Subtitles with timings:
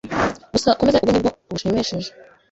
[0.53, 2.09] gusa uko meze ubu nibyo binshimishije